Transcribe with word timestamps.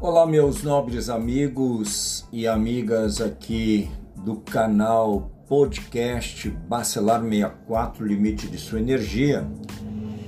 Olá, 0.00 0.24
meus 0.24 0.62
nobres 0.62 1.08
amigos 1.08 2.24
e 2.32 2.46
amigas 2.46 3.20
aqui 3.20 3.90
do 4.14 4.36
canal 4.36 5.28
podcast 5.48 6.48
Bacelar 6.48 7.20
64 7.20 8.06
Limite 8.06 8.46
de 8.46 8.58
Sua 8.58 8.78
Energia. 8.78 9.44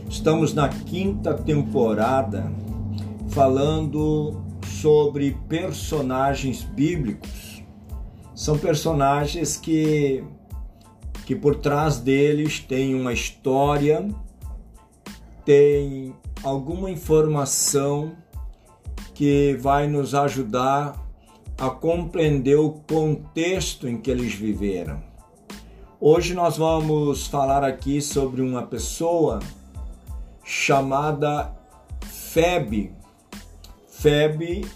Estamos 0.09 0.55
na 0.55 0.69
quinta 0.69 1.35
temporada 1.35 2.53
falando 3.29 4.43
sobre 4.67 5.39
personagens 5.49 6.65
bíblicos. 6.65 7.63
São 8.35 8.59
personagens 8.59 9.57
que, 9.57 10.25
que 11.25 11.37
por 11.37 11.55
trás 11.55 11.99
deles 11.99 12.59
tem 12.59 12.93
uma 12.93 13.13
história, 13.13 14.05
tem 15.45 16.13
alguma 16.43 16.91
informação 16.91 18.17
que 19.21 19.55
vai 19.61 19.87
nos 19.87 20.15
ajudar 20.15 20.99
a 21.59 21.69
compreender 21.69 22.55
o 22.55 22.71
contexto 22.71 23.87
em 23.87 24.01
que 24.01 24.11
eles 24.11 24.33
viveram. 24.33 25.03
Hoje 26.01 26.33
nós 26.33 26.57
vamos 26.57 27.27
falar 27.27 27.63
aqui 27.63 28.01
sobre 28.01 28.41
uma 28.41 28.63
pessoa 28.63 29.41
chamada 30.43 31.53
Febe. 32.01 32.95
Febe 33.89 34.67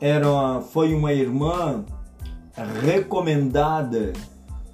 era, 0.00 0.60
foi 0.60 0.94
uma 0.94 1.12
irmã 1.12 1.84
recomendada 2.84 4.12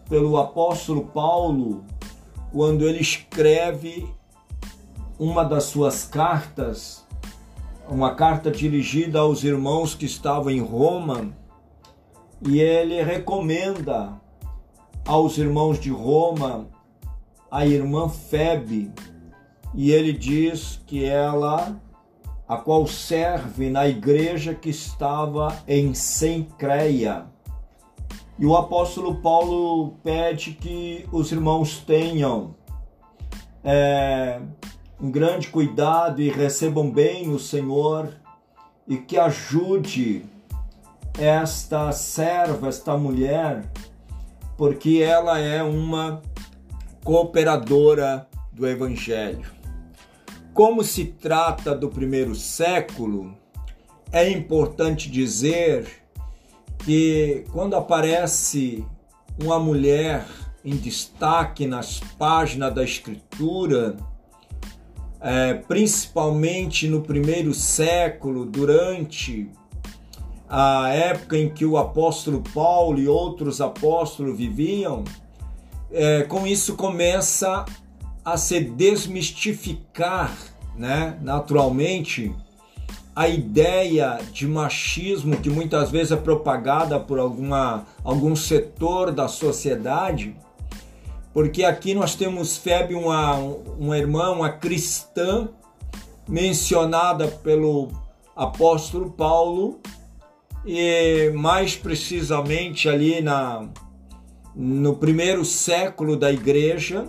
pelo 0.07 0.37
apóstolo 0.37 1.07
Paulo 1.07 1.83
quando 2.53 2.87
ele 2.87 3.01
escreve 3.01 4.07
uma 5.19 5.45
das 5.45 5.65
suas 5.65 6.05
cartas 6.05 7.06
uma 7.89 8.15
carta 8.15 8.51
dirigida 8.51 9.21
aos 9.21 9.45
irmãos 9.45 9.95
que 9.95 10.07
estavam 10.07 10.51
em 10.51 10.61
Roma 10.61 11.33
e 12.47 12.61
ele 12.61 13.03
recomenda 13.03 14.21
aos 15.07 15.39
irmãos 15.39 15.79
de 15.79 15.91
Roma 15.91 16.67
a 17.51 17.65
irmã 17.65 18.09
Febe 18.09 18.93
e 19.75 19.91
ele 19.93 20.13
diz 20.13 20.83
que 20.87 21.05
ela 21.05 21.81
a 22.49 22.57
qual 22.57 22.87
serve 22.87 23.71
na 23.71 23.89
igreja 23.89 24.55
que 24.55 24.71
estava 24.71 25.57
em 25.67 25.95
Sencreia. 25.95 27.27
E 28.39 28.47
o 28.47 28.57
apóstolo 28.57 29.17
Paulo 29.17 29.95
pede 30.05 30.53
que 30.53 31.07
os 31.11 31.33
irmãos 31.33 31.79
tenham 31.79 32.55
é, 33.65 34.41
um 35.01 35.11
grande 35.11 35.49
cuidado 35.49 36.23
e 36.23 36.31
recebam 36.31 36.91
bem 36.91 37.29
o 37.29 37.39
Senhor 37.39 38.15
e 38.89 38.97
que 38.97 39.19
ajude 39.19 40.25
esta 41.19 41.93
serva, 41.93 42.69
esta 42.69 42.97
mulher, 42.97 43.71
porque 44.57 45.03
ela 45.03 45.39
é 45.39 45.63
uma 45.63 46.23
cooperadora 47.05 48.27
do 48.53 48.67
Evangelho. 48.67 49.51
Como 50.55 50.83
se 50.83 51.05
trata 51.05 51.75
do 51.75 51.89
primeiro 51.89 52.35
século, 52.35 53.37
é 54.11 54.31
importante 54.31 55.11
dizer 55.11 55.87
que 56.79 57.45
quando 57.53 57.77
aparece 57.77 58.85
uma 59.43 59.59
mulher 59.59 60.25
em 60.65 60.77
destaque 60.77 61.67
nas 61.67 62.01
páginas 62.19 62.75
da 62.75 62.83
Escritura, 62.83 63.97
é, 65.21 65.55
principalmente 65.55 66.89
no 66.89 67.03
primeiro 67.03 67.55
século, 67.55 68.45
durante 68.45 69.51
a 70.49 70.89
época 70.91 71.37
em 71.37 71.49
que 71.49 71.65
o 71.65 71.77
apóstolo 71.77 72.43
Paulo 72.55 72.99
e 72.99 73.09
outros 73.09 73.61
apóstolos 73.61 74.37
viviam, 74.37 75.05
é, 75.91 76.23
com 76.23 76.47
isso 76.47 76.77
começa 76.77 77.65
a 78.25 78.37
se 78.37 78.61
desmistificar, 78.61 80.37
né, 80.77 81.19
naturalmente, 81.23 82.35
a 83.15 83.29
ideia 83.29 84.19
de 84.31 84.47
machismo 84.47 85.39
que 85.39 85.49
muitas 85.49 85.91
vezes 85.91 86.13
é 86.13 86.17
propagada 86.17 87.01
por 87.01 87.19
alguma, 87.19 87.87
algum 88.05 88.37
setor 88.37 89.11
da 89.11 89.27
sociedade 89.27 90.37
porque 91.37 91.65
aqui 91.65 91.93
nós 91.93 92.15
temos 92.15 92.57
Febe, 92.57 92.95
uma, 92.95 93.35
uma 93.35 93.99
irmã, 93.99 94.31
uma 94.31 94.49
cristã, 94.49 95.51
mencionada 96.27 97.29
pelo 97.29 97.91
apóstolo 98.35 99.11
Paulo, 99.11 99.79
e 100.65 101.31
mais 101.35 101.77
precisamente 101.77 102.89
ali 102.89 103.21
na, 103.21 103.69
no 104.55 104.97
primeiro 104.97 105.45
século 105.45 106.17
da 106.17 106.33
igreja. 106.33 107.07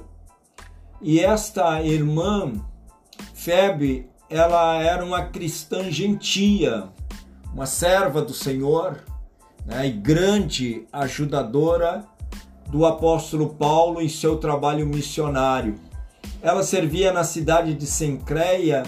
E 1.02 1.22
esta 1.22 1.82
irmã, 1.82 2.52
Febe, 3.34 4.10
ela 4.30 4.76
era 4.84 5.06
uma 5.06 5.28
cristã 5.28 5.90
gentia, 5.90 6.90
uma 7.54 7.66
serva 7.66 8.22
do 8.22 8.34
Senhor, 8.34 9.06
né, 9.66 9.88
e 9.88 9.92
grande 9.92 10.86
ajudadora 10.92 12.06
do 12.70 12.86
apóstolo 12.86 13.50
Paulo 13.50 14.02
em 14.02 14.10
seu 14.10 14.38
trabalho 14.38 14.86
missionário. 14.86 15.76
Ela 16.42 16.64
servia 16.64 17.12
na 17.12 17.24
cidade 17.24 17.74
de 17.74 17.86
Sencreia 17.86 18.84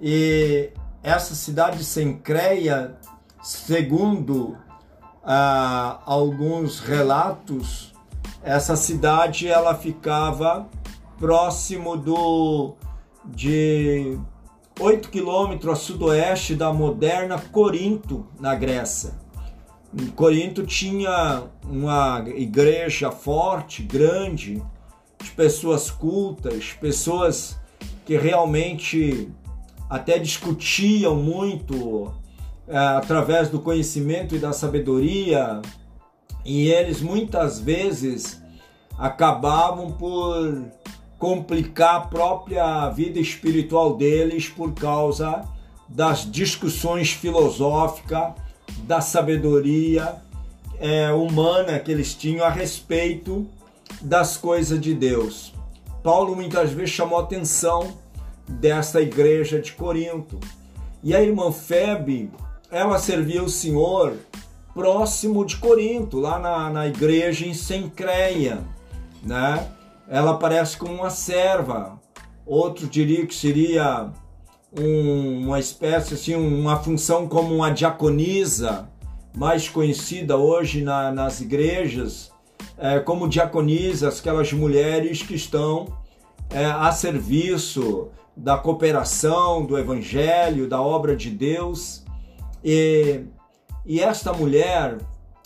e 0.00 0.70
essa 1.02 1.34
cidade 1.34 1.78
de 1.78 1.84
Sencreia, 1.84 2.96
segundo 3.42 4.56
ah, 5.22 6.00
alguns 6.04 6.80
relatos, 6.80 7.92
essa 8.42 8.76
cidade 8.76 9.48
ela 9.48 9.74
ficava 9.74 10.68
próximo 11.18 11.96
do 11.96 12.74
de 13.24 14.18
8 14.78 15.08
quilômetros 15.08 15.72
a 15.72 15.76
sudoeste 15.76 16.54
da 16.54 16.72
moderna 16.72 17.38
Corinto, 17.38 18.26
na 18.38 18.54
Grécia. 18.54 19.23
Corinto 20.16 20.66
tinha 20.66 21.44
uma 21.62 22.24
igreja 22.34 23.10
forte, 23.10 23.82
grande, 23.82 24.62
de 25.22 25.30
pessoas 25.30 25.90
cultas, 25.90 26.72
pessoas 26.80 27.58
que 28.04 28.16
realmente 28.16 29.30
até 29.88 30.18
discutiam 30.18 31.16
muito 31.16 32.12
é, 32.66 32.76
através 32.76 33.48
do 33.48 33.60
conhecimento 33.60 34.34
e 34.34 34.38
da 34.38 34.52
sabedoria, 34.52 35.62
e 36.44 36.68
eles 36.68 37.00
muitas 37.00 37.60
vezes 37.60 38.42
acabavam 38.98 39.92
por 39.92 40.64
complicar 41.18 41.96
a 41.96 42.00
própria 42.00 42.90
vida 42.90 43.18
espiritual 43.18 43.96
deles 43.96 44.48
por 44.48 44.74
causa 44.74 45.44
das 45.88 46.30
discussões 46.30 47.12
filosóficas 47.12 48.43
da 48.82 49.00
sabedoria 49.00 50.16
é, 50.78 51.12
humana 51.12 51.78
que 51.78 51.90
eles 51.90 52.14
tinham 52.14 52.44
a 52.44 52.50
respeito 52.50 53.46
das 54.00 54.36
coisas 54.36 54.80
de 54.80 54.94
Deus. 54.94 55.54
Paulo 56.02 56.34
muitas 56.34 56.70
vezes 56.70 56.90
chamou 56.90 57.18
a 57.18 57.22
atenção 57.22 57.96
desta 58.46 59.00
igreja 59.00 59.60
de 59.60 59.72
Corinto. 59.72 60.38
E 61.02 61.14
a 61.14 61.22
irmã 61.22 61.50
Febe, 61.50 62.30
ela 62.70 62.98
servia 62.98 63.42
o 63.42 63.48
Senhor 63.48 64.16
próximo 64.74 65.44
de 65.44 65.56
Corinto, 65.56 66.18
lá 66.18 66.38
na, 66.38 66.70
na 66.70 66.86
igreja 66.86 67.46
em 67.46 67.54
Sencreia, 67.54 68.60
né? 69.22 69.68
Ela 70.08 70.32
aparece 70.32 70.76
como 70.76 70.94
uma 70.94 71.10
serva. 71.10 71.98
Outro 72.44 72.86
diria 72.86 73.26
que 73.26 73.34
seria 73.34 74.10
um, 74.78 75.46
uma 75.46 75.58
espécie, 75.58 76.14
assim, 76.14 76.34
uma 76.34 76.76
função 76.76 77.28
como 77.28 77.54
uma 77.54 77.70
diaconisa, 77.70 78.88
mais 79.34 79.68
conhecida 79.68 80.36
hoje 80.36 80.82
na, 80.82 81.10
nas 81.10 81.40
igrejas, 81.40 82.32
é, 82.78 82.98
como 83.00 83.28
diaconisas, 83.28 84.20
aquelas 84.20 84.52
mulheres 84.52 85.22
que 85.22 85.34
estão 85.34 85.86
é, 86.50 86.64
a 86.64 86.90
serviço 86.92 88.08
da 88.36 88.56
cooperação, 88.56 89.64
do 89.64 89.78
evangelho, 89.78 90.68
da 90.68 90.80
obra 90.80 91.16
de 91.16 91.30
Deus. 91.30 92.04
E, 92.64 93.22
e 93.84 94.00
esta 94.00 94.32
mulher, 94.32 94.98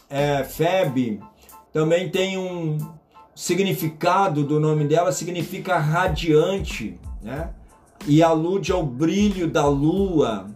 é, 0.09 0.45
Febe, 0.45 1.21
também 1.73 2.09
tem 2.09 2.39
um 2.39 2.79
significado 3.35 4.43
do 4.43 4.59
nome 4.59 4.87
dela, 4.87 5.13
significa 5.13 5.79
radiante, 5.79 6.99
né? 7.23 7.51
E 8.07 8.23
alude 8.23 8.73
ao 8.73 8.83
brilho 8.83 9.51
da 9.51 9.67
lua. 9.67 10.47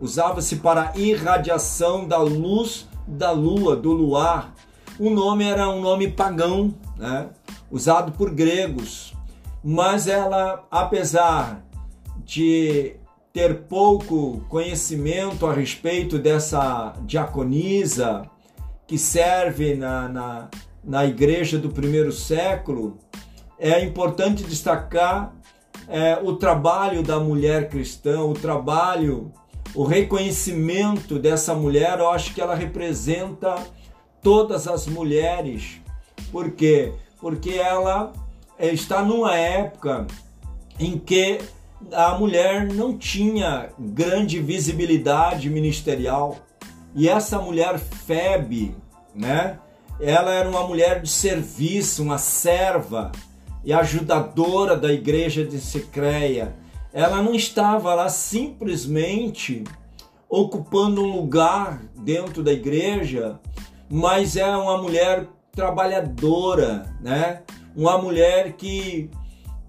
Usava-se 0.00 0.56
para 0.56 0.92
irradiação 0.96 2.06
da 2.06 2.18
luz 2.18 2.88
da 3.06 3.30
lua, 3.30 3.76
do 3.76 3.92
luar. 3.92 4.54
O 4.98 5.10
nome 5.10 5.44
era 5.44 5.68
um 5.68 5.80
nome 5.80 6.08
pagão, 6.08 6.74
né? 6.96 7.28
usado 7.70 8.12
por 8.12 8.30
gregos. 8.30 9.14
Mas 9.62 10.06
ela, 10.06 10.66
apesar 10.70 11.64
de 12.24 12.96
ter 13.32 13.62
pouco 13.62 14.44
conhecimento 14.48 15.46
a 15.46 15.54
respeito 15.54 16.18
dessa 16.18 16.94
diaconisa 17.06 18.28
que 18.86 18.98
serve 18.98 19.74
na, 19.74 20.08
na, 20.08 20.48
na 20.84 21.06
igreja 21.06 21.58
do 21.58 21.70
primeiro 21.70 22.12
século, 22.12 22.98
é 23.58 23.82
importante 23.82 24.42
destacar 24.42 25.32
é, 25.88 26.18
o 26.22 26.36
trabalho 26.36 27.02
da 27.02 27.18
mulher 27.18 27.68
cristã, 27.68 28.22
o 28.22 28.34
trabalho, 28.34 29.32
o 29.74 29.84
reconhecimento 29.84 31.18
dessa 31.18 31.54
mulher. 31.54 31.98
Eu 31.98 32.10
acho 32.10 32.34
que 32.34 32.40
ela 32.40 32.54
representa 32.54 33.56
todas 34.22 34.68
as 34.68 34.86
mulheres. 34.86 35.80
Por 36.30 36.52
quê? 36.52 36.92
Porque 37.20 37.50
ela 37.50 38.12
está 38.58 39.02
numa 39.02 39.36
época 39.36 40.06
em 40.78 40.98
que 40.98 41.38
a 41.90 42.16
mulher 42.16 42.66
não 42.72 42.96
tinha 42.96 43.70
grande 43.78 44.40
visibilidade 44.40 45.50
ministerial. 45.50 46.38
E 46.94 47.08
essa 47.08 47.38
mulher 47.38 47.78
Febe, 47.78 48.74
né? 49.14 49.58
Ela 50.00 50.32
era 50.32 50.48
uma 50.48 50.66
mulher 50.66 51.00
de 51.00 51.08
serviço, 51.08 52.02
uma 52.02 52.18
serva 52.18 53.12
e 53.64 53.72
ajudadora 53.72 54.76
da 54.76 54.92
igreja 54.92 55.44
de 55.44 55.58
Secreia. 55.58 56.54
Ela 56.92 57.22
não 57.22 57.34
estava 57.34 57.94
lá 57.94 58.08
simplesmente 58.08 59.64
ocupando 60.28 61.02
um 61.02 61.16
lugar 61.16 61.82
dentro 61.96 62.42
da 62.42 62.52
igreja, 62.52 63.38
mas 63.90 64.36
é 64.36 64.56
uma 64.56 64.78
mulher 64.78 65.26
trabalhadora, 65.52 66.94
né? 67.00 67.42
Uma 67.76 67.98
mulher 67.98 68.52
que 68.52 69.10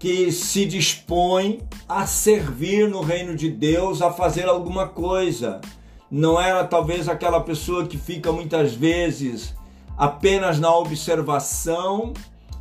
que 0.04 0.30
se 0.30 0.66
dispõe 0.66 1.62
a 1.88 2.06
servir 2.06 2.86
no 2.90 3.00
reino 3.00 3.34
de 3.34 3.48
Deus, 3.48 4.02
a 4.02 4.12
fazer 4.12 4.46
alguma 4.46 4.86
coisa. 4.86 5.62
Não 6.10 6.38
era 6.38 6.62
talvez 6.62 7.08
aquela 7.08 7.40
pessoa 7.40 7.86
que 7.86 7.96
fica 7.96 8.30
muitas 8.30 8.74
vezes 8.74 9.54
apenas 9.96 10.60
na 10.60 10.74
observação 10.76 12.12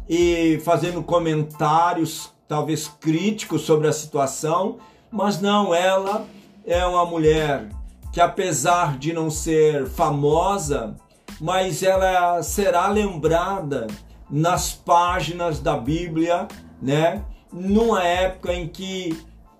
e 0.07 0.59
fazendo 0.63 1.01
comentários, 1.03 2.31
talvez 2.47 2.87
críticos 2.87 3.61
sobre 3.61 3.87
a 3.87 3.93
situação, 3.93 4.77
mas 5.11 5.39
não, 5.39 5.73
ela 5.73 6.25
é 6.65 6.85
uma 6.85 7.05
mulher 7.05 7.67
que, 8.11 8.21
apesar 8.21 8.97
de 8.97 9.13
não 9.13 9.29
ser 9.29 9.87
famosa, 9.87 10.95
mas 11.39 11.83
ela 11.83 12.41
será 12.43 12.87
lembrada 12.87 13.87
nas 14.29 14.73
páginas 14.73 15.59
da 15.59 15.77
Bíblia, 15.77 16.47
né? 16.81 17.23
numa 17.51 18.03
época 18.03 18.53
em 18.53 18.67
que 18.67 19.17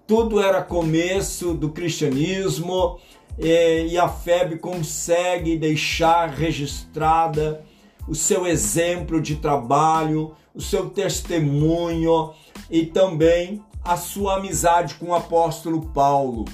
tudo 0.07 0.41
era 0.41 0.61
começo 0.61 1.53
do 1.53 1.69
cristianismo 1.69 2.99
e 3.37 3.97
a 3.97 4.07
FEB 4.07 4.57
consegue 4.59 5.57
deixar 5.57 6.29
registrada 6.29 7.63
o 8.07 8.15
seu 8.15 8.45
exemplo 8.45 9.21
de 9.21 9.35
trabalho, 9.37 10.35
o 10.53 10.61
seu 10.61 10.89
testemunho 10.89 12.33
e 12.69 12.85
também 12.85 13.63
a 13.83 13.97
sua 13.97 14.37
amizade 14.37 14.95
com 14.95 15.07
o 15.07 15.15
apóstolo 15.15 15.87
Paulo. 15.87 16.45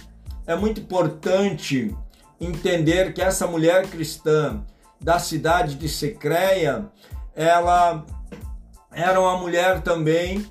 É 0.48 0.56
muito 0.56 0.82
importante 0.82 1.96
entender 2.40 3.14
que 3.14 3.22
essa 3.22 3.46
mulher 3.46 3.88
cristã 3.88 4.64
da 5.00 5.20
cidade 5.20 5.76
de 5.76 5.88
Secreia, 5.88 6.86
ela 7.36 8.06
era 8.92 9.20
uma 9.20 9.38
mulher 9.38 9.82
também 9.82 10.46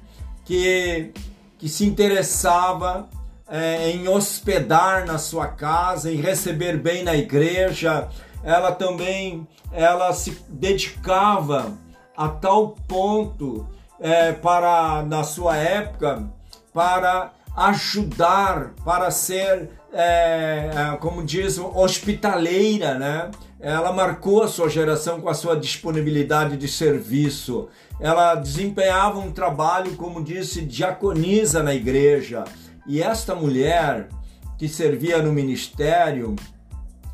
que, 0.45 1.13
que 1.59 1.69
se 1.69 1.85
interessava 1.85 3.09
é, 3.49 3.91
em 3.91 4.07
hospedar 4.09 5.07
na 5.07 5.19
sua 5.19 5.49
casa, 5.49 6.13
em 6.13 6.17
receber 6.17 6.79
bem 6.79 7.03
na 7.03 7.17
igreja. 7.17 8.09
Ela 8.43 8.73
também 8.73 9.47
ela 9.73 10.13
se 10.13 10.43
dedicava 10.49 11.73
a 12.17 12.29
tal 12.29 12.71
ponto 12.87 13.67
é, 14.01 14.33
para 14.33 15.03
na 15.03 15.25
sua 15.25 15.57
época 15.57 16.25
para 16.73 17.33
ajudar, 17.57 18.73
para 18.85 19.11
ser 19.11 19.71
é, 19.93 20.71
é 20.73 20.97
como 20.99 21.25
diz 21.25 21.59
hospitaleira, 21.59 22.95
né? 22.99 23.31
Ela 23.61 23.93
marcou 23.93 24.43
a 24.43 24.49
sua 24.49 24.69
geração 24.69 25.21
com 25.21 25.29
a 25.29 25.35
sua 25.35 25.57
disponibilidade 25.57 26.57
de 26.57 26.69
serviço 26.69 27.69
ela 28.01 28.37
desempenhava 28.37 29.19
um 29.19 29.33
trabalho, 29.33 29.97
como 29.97 30.23
disse, 30.23 30.63
diaconisa 30.63 31.63
na 31.63 31.75
igreja. 31.75 32.45
E 32.87 33.03
esta 33.03 33.35
mulher 33.35 34.09
que 34.57 34.69
servia 34.69 35.21
no 35.21 35.33
ministério, 35.33 36.37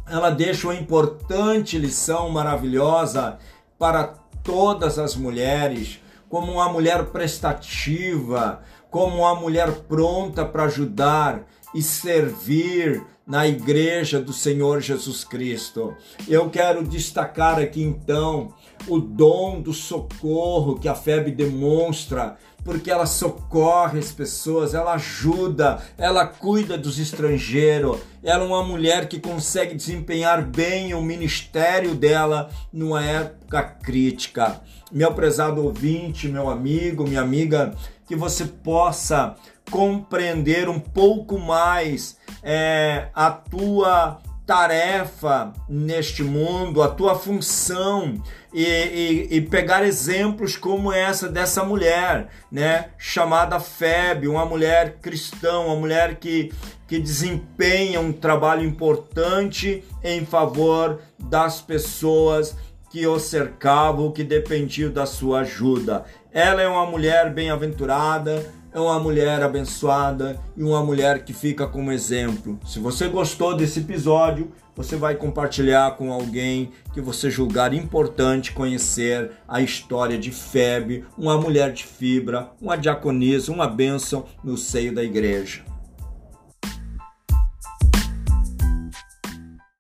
ela 0.09 0.31
deixa 0.31 0.67
uma 0.67 0.75
importante 0.75 1.79
lição 1.79 2.29
maravilhosa 2.31 3.39
para 3.79 4.15
todas 4.43 4.99
as 4.99 5.17
mulheres, 5.17 6.01
como 6.29 6.53
uma 6.53 6.69
mulher 6.69 7.06
prestativa, 7.06 8.62
como 8.91 9.19
uma 9.19 9.35
mulher 9.35 9.71
pronta 9.89 10.45
para 10.45 10.65
ajudar 10.65 11.43
e 11.75 11.83
servir 11.83 13.03
na 13.26 13.47
igreja 13.47 14.21
do 14.21 14.32
Senhor 14.32 14.81
Jesus 14.81 15.25
Cristo. 15.25 15.94
Eu 16.29 16.50
quero 16.50 16.82
destacar 16.85 17.59
aqui 17.59 17.82
então 17.82 18.53
o 18.87 18.99
dom 18.99 19.62
do 19.62 19.73
socorro 19.73 20.79
que 20.79 20.88
a 20.88 20.94
FEB 20.94 21.31
demonstra, 21.31 22.37
porque 22.62 22.91
ela 22.91 23.06
socorre 23.06 23.99
as 23.99 24.12
pessoas, 24.12 24.75
ela 24.75 24.94
ajuda, 24.94 25.82
ela 25.97 26.26
cuida 26.26 26.76
dos 26.76 26.99
estrangeiros. 26.99 27.99
Ela 28.23 28.44
é 28.44 28.47
uma 28.47 28.62
mulher 28.62 29.09
que 29.09 29.21
consegue 29.21 29.75
desempenhar 29.75 30.43
bem 30.43 30.94
o 30.94 31.03
ministério 31.03 31.94
dela 31.94 32.50
numa 32.73 33.05
época 33.05 33.62
crítica. 33.62 34.61
Meu 34.91 35.12
prezado 35.12 35.62
ouvinte, 35.62 36.29
meu 36.29 36.49
amigo, 36.49 37.05
minha 37.05 37.20
amiga, 37.20 37.75
que 38.06 38.15
você 38.15 38.45
possa 38.45 39.35
compreender 39.71 40.69
um 40.69 40.79
pouco 40.79 41.39
mais 41.39 42.19
é, 42.43 43.09
a 43.15 43.31
tua 43.31 44.21
tarefa 44.47 45.55
neste 45.69 46.23
mundo, 46.23 46.83
a 46.83 46.89
tua 46.89 47.15
função 47.19 48.23
e, 48.53 48.62
e, 48.62 49.29
e, 49.37 49.41
pegar 49.41 49.85
exemplos 49.85 50.55
como 50.55 50.93
essa 50.93 51.29
dessa 51.29 51.65
mulher, 51.65 52.29
né, 52.53 52.91
chamada 52.99 53.59
Febe, 53.59 54.29
uma 54.29 54.44
mulher 54.44 54.99
cristã, 55.01 55.61
uma 55.61 55.77
mulher 55.77 56.17
que, 56.17 56.53
que 56.87 56.99
desempenha 56.99 58.01
um 58.01 58.13
trabalho 58.13 58.63
importante 58.63 59.82
em 60.03 60.27
favor 60.27 61.01
das 61.19 61.63
pessoas 61.63 62.55
que 62.91 63.06
o 63.06 63.19
cercavam, 63.19 64.13
que 64.13 64.23
dependiam 64.23 64.93
da 64.93 65.05
sua 65.05 65.41
ajuda. 65.41 66.05
Ela 66.34 66.62
é 66.62 66.67
uma 66.67 66.84
mulher 66.84 67.32
bem-aventurada, 67.32 68.53
é 68.72 68.81
uma 68.81 68.98
mulher 68.98 69.41
abençoada 69.41 70.36
e 70.56 70.64
uma 70.64 70.82
mulher 70.82 71.24
que 71.24 71.32
fica 71.32 71.64
como 71.64 71.93
exemplo. 71.93 72.58
Se 72.67 72.81
você 72.81 73.06
gostou 73.06 73.56
desse 73.56 73.79
episódio, 73.79 74.50
você 74.74 74.96
vai 74.96 75.14
compartilhar 75.14 75.93
com 75.93 76.12
alguém 76.12 76.72
que 76.93 77.00
você 77.00 77.31
julgar 77.31 77.72
importante 77.72 78.50
conhecer 78.50 79.31
a 79.46 79.60
história 79.60 80.19
de 80.19 80.32
Febe, 80.32 81.05
uma 81.17 81.38
mulher 81.38 81.72
de 81.72 81.86
fibra, 81.86 82.50
uma 82.60 82.74
diaconisa, 82.74 83.53
uma 83.53 83.69
bênção 83.69 84.24
no 84.43 84.56
seio 84.56 84.93
da 84.93 85.05
igreja. 85.05 85.62